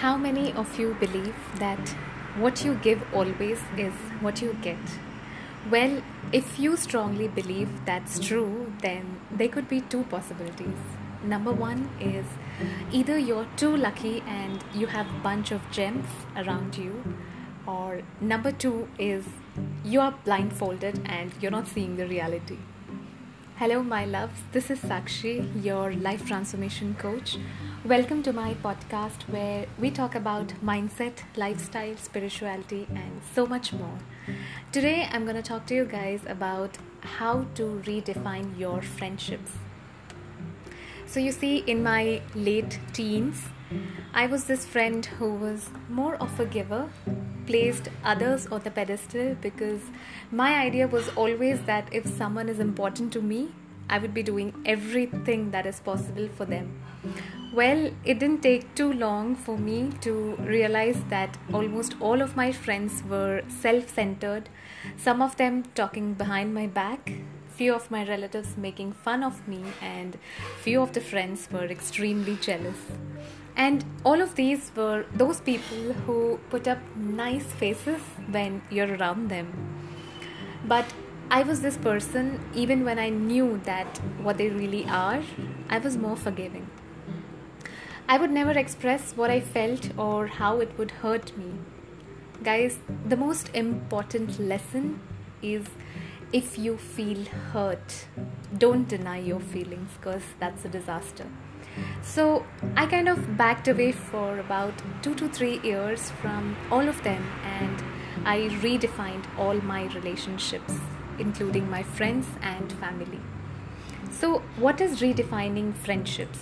[0.00, 1.90] How many of you believe that
[2.38, 3.92] what you give always is
[4.22, 4.78] what you get?
[5.70, 6.00] Well,
[6.32, 10.78] if you strongly believe that's true, then there could be two possibilities.
[11.22, 12.24] Number one is
[12.90, 17.04] either you're too lucky and you have a bunch of gems around you,
[17.66, 19.26] or number two is
[19.84, 22.56] you are blindfolded and you're not seeing the reality.
[23.60, 24.40] Hello, my loves.
[24.52, 27.36] This is Sakshi, your life transformation coach.
[27.84, 33.98] Welcome to my podcast where we talk about mindset, lifestyle, spirituality, and so much more.
[34.72, 39.52] Today, I'm going to talk to you guys about how to redefine your friendships.
[41.04, 43.42] So, you see, in my late teens,
[44.14, 46.88] I was this friend who was more of a giver,
[47.50, 49.80] placed others on the pedestal because
[50.30, 53.48] my idea was always that if someone is important to me,
[53.88, 56.80] I would be doing everything that is possible for them.
[57.52, 62.52] Well, it didn't take too long for me to realize that almost all of my
[62.52, 64.48] friends were self centered,
[64.96, 67.12] some of them talking behind my back,
[67.48, 70.16] few of my relatives making fun of me, and
[70.62, 72.86] few of the friends were extremely jealous.
[73.56, 79.28] And all of these were those people who put up nice faces when you're around
[79.28, 79.52] them.
[80.64, 80.86] But
[81.30, 85.22] I was this person, even when I knew that what they really are,
[85.68, 86.68] I was more forgiving.
[88.08, 91.52] I would never express what I felt or how it would hurt me.
[92.42, 94.98] Guys, the most important lesson
[95.42, 95.66] is
[96.32, 98.06] if you feel hurt,
[98.56, 101.26] don't deny your feelings because that's a disaster.
[102.02, 107.02] So I kind of backed away for about two to three years from all of
[107.02, 107.82] them and
[108.24, 110.74] I redefined all my relationships,
[111.18, 113.20] including my friends and family.
[114.10, 116.40] So, what is redefining friendships?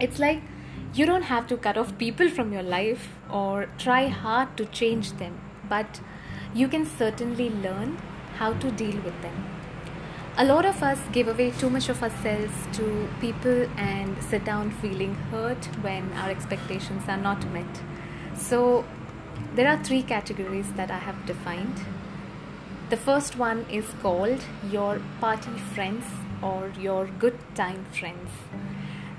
[0.00, 0.42] It's like
[0.94, 5.12] you don't have to cut off people from your life or try hard to change
[5.12, 5.38] them,
[5.68, 6.00] but
[6.52, 7.98] you can certainly learn
[8.38, 9.59] how to deal with them.
[10.36, 14.70] A lot of us give away too much of ourselves to people and sit down
[14.70, 17.82] feeling hurt when our expectations are not met.
[18.36, 18.84] So,
[19.54, 21.80] there are three categories that I have defined.
[22.90, 26.04] The first one is called your party friends
[26.42, 28.30] or your good time friends.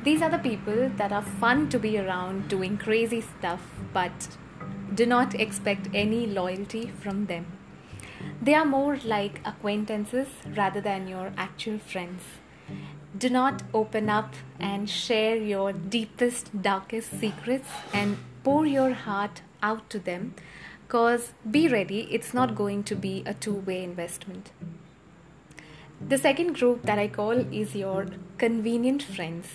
[0.03, 3.61] These are the people that are fun to be around doing crazy stuff,
[3.93, 4.37] but
[4.95, 7.45] do not expect any loyalty from them.
[8.41, 12.23] They are more like acquaintances rather than your actual friends.
[13.15, 19.89] Do not open up and share your deepest, darkest secrets and pour your heart out
[19.91, 20.33] to them
[20.87, 24.51] because be ready, it's not going to be a two way investment.
[26.05, 28.07] The second group that I call is your
[28.39, 29.47] convenient friends.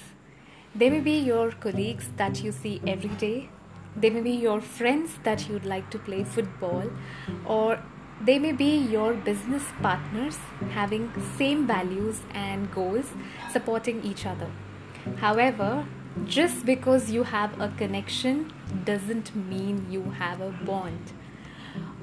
[0.74, 3.50] They may be your colleagues that you see every day.
[3.96, 6.90] They may be your friends that you'd like to play football
[7.44, 7.82] or
[8.20, 10.38] they may be your business partners
[10.72, 13.12] having same values and goals
[13.52, 14.50] supporting each other.
[15.16, 15.86] However,
[16.24, 18.52] just because you have a connection
[18.84, 21.12] doesn't mean you have a bond.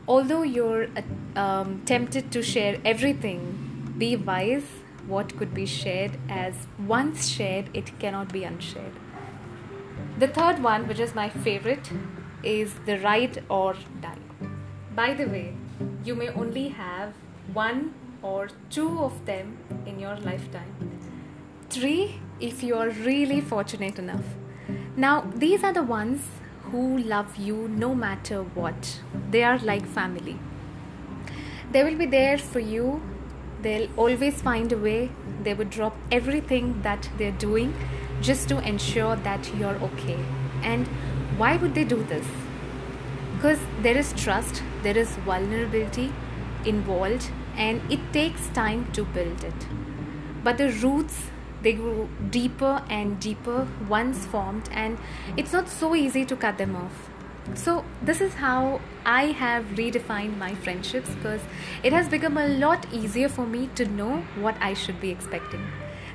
[0.08, 0.88] Although you're
[1.36, 4.66] um, tempted to share everything, be wise
[5.08, 8.94] what could be shared, as once shared, it cannot be unshared.
[10.20, 11.92] The third one, which is my favorite,
[12.44, 14.18] is the ride or die.
[14.96, 15.56] By the way,
[16.04, 17.14] you may only have
[17.54, 21.00] one or two of them in your lifetime.
[21.70, 24.26] Three, if you are really fortunate enough.
[24.96, 26.22] Now, these are the ones
[26.72, 29.00] who love you no matter what.
[29.32, 30.40] They are like family.
[31.72, 33.02] They will be there for you
[33.64, 35.10] they'll always find a way
[35.44, 37.74] they would drop everything that they're doing
[38.22, 40.20] just to ensure that you're okay
[40.62, 40.88] and
[41.38, 42.28] why would they do this
[43.44, 46.14] because there is trust there is vulnerability
[46.66, 49.66] involved and it takes time to build it
[50.46, 51.24] but the roots
[51.62, 54.98] they grow deeper and deeper once formed and
[55.36, 57.10] it's not so easy to cut them off
[57.56, 61.42] so, this is how I have redefined my friendships because
[61.84, 65.62] it has become a lot easier for me to know what I should be expecting.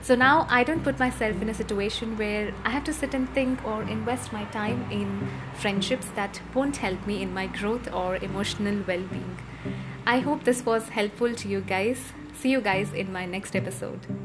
[0.02, 3.28] So now I don't put myself in a situation where I have to sit and
[3.34, 8.16] think or invest my time in friendships that won't help me in my growth or
[8.16, 9.38] emotional well being.
[10.06, 12.12] I hope this was helpful to you guys.
[12.34, 14.17] See you guys in my next episode.